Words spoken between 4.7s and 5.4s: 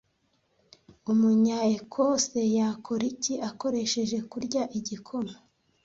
igikoma